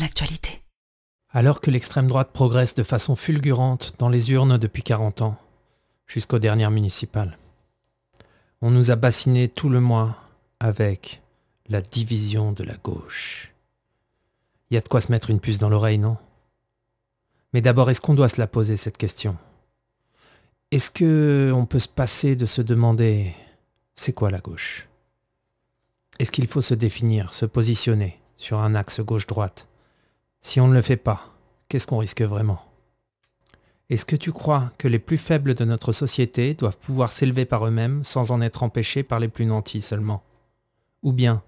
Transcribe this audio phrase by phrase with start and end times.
[0.00, 0.60] l'actualité.
[1.30, 5.36] Alors que l'extrême droite progresse de façon fulgurante dans les urnes depuis 40 ans,
[6.06, 7.38] jusqu'aux dernières municipales,
[8.60, 10.16] on nous a bassiné tout le mois
[10.60, 11.20] avec
[11.68, 13.52] la division de la gauche.
[14.70, 16.16] Il y a de quoi se mettre une puce dans l'oreille, non?
[17.52, 19.36] Mais d'abord, est-ce qu'on doit se la poser cette question?
[20.70, 23.34] Est-ce que on peut se passer de se demander
[23.94, 24.88] c'est quoi la gauche?
[26.18, 28.18] Est-ce qu'il faut se définir, se positionner?
[28.36, 29.68] Sur un axe gauche-droite.
[30.40, 31.34] Si on ne le fait pas,
[31.68, 32.62] qu'est-ce qu'on risque vraiment?
[33.88, 37.66] Est-ce que tu crois que les plus faibles de notre société doivent pouvoir s'élever par
[37.66, 40.22] eux-mêmes sans en être empêchés par les plus nantis seulement?
[41.02, 41.42] Ou bien,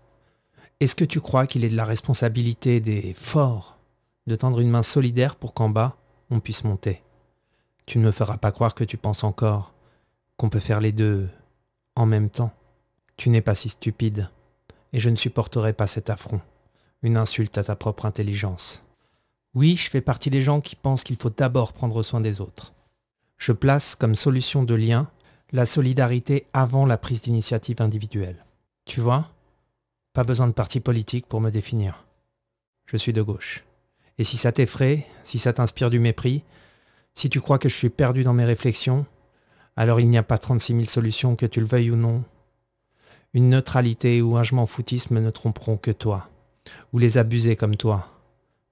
[0.80, 3.76] est-ce que tu crois qu'il est de la responsabilité des forts
[4.28, 5.96] de tendre une main solidaire pour qu'en bas,
[6.30, 7.02] on puisse monter?
[7.86, 9.72] Tu ne me feras pas croire que tu penses encore
[10.36, 11.28] qu'on peut faire les deux
[11.96, 12.52] en même temps.
[13.16, 14.28] Tu n'es pas si stupide,
[14.92, 16.40] et je ne supporterai pas cet affront,
[17.02, 18.84] une insulte à ta propre intelligence.
[19.54, 22.72] Oui, je fais partie des gens qui pensent qu'il faut d'abord prendre soin des autres.
[23.38, 25.08] Je place comme solution de lien
[25.52, 28.44] la solidarité avant la prise d'initiative individuelle.
[28.84, 29.30] Tu vois
[30.12, 32.04] Pas besoin de parti politique pour me définir.
[32.86, 33.64] Je suis de gauche.
[34.18, 36.42] Et si ça t'effraie, si ça t'inspire du mépris,
[37.14, 39.06] si tu crois que je suis perdu dans mes réflexions,
[39.76, 42.24] alors il n'y a pas 36 000 solutions, que tu le veuilles ou non.
[43.32, 46.28] Une neutralité ou un je m'en foutisme ne tromperont que toi,
[46.92, 48.08] ou les abusés comme toi.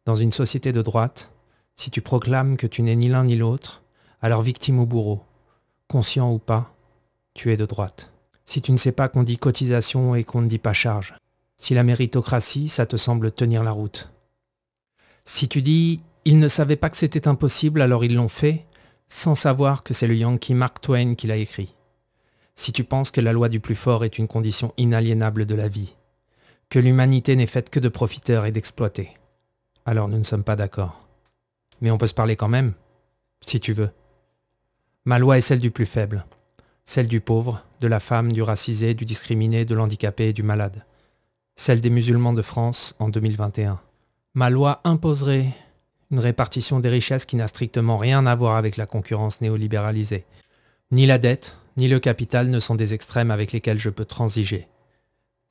[0.05, 1.33] Dans une société de droite,
[1.77, 3.83] si tu proclames que tu n'es ni l'un ni l'autre,
[4.23, 5.23] alors victime ou bourreau,
[5.89, 6.75] conscient ou pas,
[7.35, 8.13] tu es de droite.
[8.45, 11.15] Si tu ne sais pas qu'on dit cotisation et qu'on ne dit pas charge,
[11.59, 14.11] si la méritocratie, ça te semble tenir la route.
[15.25, 18.67] Si tu dis ils ne savaient pas que c'était impossible, alors ils l'ont fait,
[19.09, 21.73] sans savoir que c'est le Yankee Mark Twain qui l'a écrit.
[22.57, 25.69] Si tu penses que la loi du plus fort est une condition inaliénable de la
[25.69, 25.95] vie,
[26.69, 29.17] que l'humanité n'est faite que de profiteurs et d'exploités,
[29.85, 31.07] alors nous ne sommes pas d'accord.
[31.81, 32.73] Mais on peut se parler quand même,
[33.41, 33.91] si tu veux.
[35.05, 36.27] Ma loi est celle du plus faible,
[36.85, 40.85] celle du pauvre, de la femme, du racisé, du discriminé, de l'handicapé et du malade,
[41.55, 43.81] celle des musulmans de France en 2021.
[44.35, 45.47] Ma loi imposerait
[46.11, 50.25] une répartition des richesses qui n'a strictement rien à voir avec la concurrence néolibéralisée.
[50.93, 54.69] Ni la dette, ni le capital ne sont des extrêmes avec lesquels je peux transiger.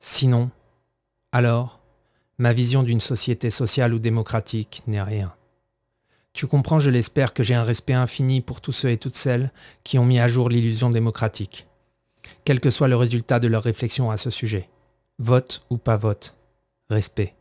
[0.00, 0.50] Sinon,
[1.32, 1.80] alors,
[2.38, 5.34] ma vision d'une société sociale ou démocratique n'est rien.
[6.32, 9.50] Tu comprends, je l'espère, que j'ai un respect infini pour tous ceux et toutes celles
[9.84, 11.66] qui ont mis à jour l'illusion démocratique,
[12.44, 14.68] quel que soit le résultat de leur réflexion à ce sujet.
[15.18, 16.34] Vote ou pas vote,
[16.90, 17.34] respect.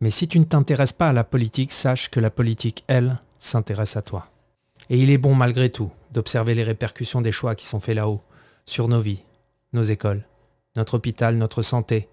[0.00, 3.96] Mais si tu ne t'intéresses pas à la politique, sache que la politique, elle, s'intéresse
[3.96, 4.28] à toi.
[4.90, 8.20] Et il est bon malgré tout d'observer les répercussions des choix qui sont faits là-haut,
[8.66, 9.22] sur nos vies,
[9.72, 10.26] nos écoles,
[10.76, 12.08] notre hôpital, notre santé,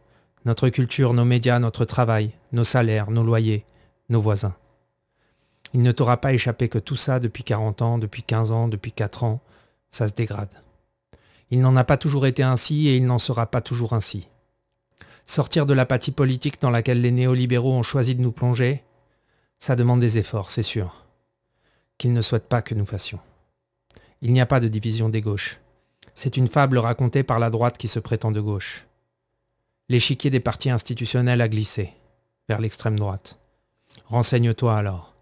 [0.46, 3.66] notre culture, nos médias, notre travail, nos salaires, nos loyers,
[4.10, 4.56] nos voisins.
[5.74, 8.92] Il ne t'aura pas échappé que tout ça, depuis 40 ans, depuis 15 ans, depuis
[8.92, 9.42] 4 ans,
[9.90, 10.54] ça se dégrade.
[11.50, 14.28] Il n'en a pas toujours été ainsi et il n'en sera pas toujours ainsi.
[15.26, 18.84] Sortir de l'apathie politique dans laquelle les néolibéraux ont choisi de nous plonger,
[19.60, 21.06] ça demande des efforts, c'est sûr,
[21.98, 23.20] qu'ils ne souhaitent pas que nous fassions.
[24.22, 25.60] Il n'y a pas de division des gauches.
[26.14, 28.86] C'est une fable racontée par la droite qui se prétend de gauche.
[29.92, 31.90] L'échiquier des partis institutionnels a glissé
[32.48, 33.38] vers l'extrême droite.
[34.06, 35.14] Renseigne-toi alors.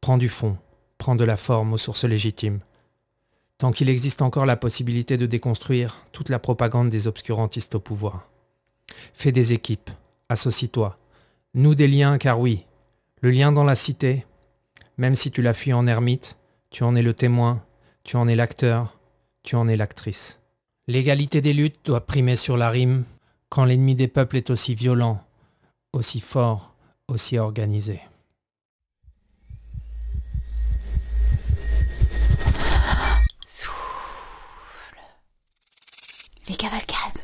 [0.00, 0.56] Prends du fond,
[0.98, 2.60] prends de la forme aux sources légitimes.
[3.58, 8.28] Tant qu'il existe encore la possibilité de déconstruire toute la propagande des obscurantistes au pouvoir.
[9.14, 9.90] Fais des équipes,
[10.28, 10.96] associe-toi,
[11.54, 12.66] noue des liens car oui,
[13.20, 14.24] le lien dans la cité,
[14.96, 16.38] même si tu l'as fui en ermite,
[16.70, 17.64] tu en es le témoin,
[18.04, 18.96] tu en es l'acteur,
[19.42, 20.38] tu en es l'actrice.
[20.86, 23.02] L'égalité des luttes doit primer sur la rime
[23.48, 25.24] quand l'ennemi des peuples est aussi violent,
[25.92, 26.74] aussi fort,
[27.08, 28.00] aussi organisé.
[33.46, 34.98] Souffle.
[36.48, 37.23] Les cavalcades.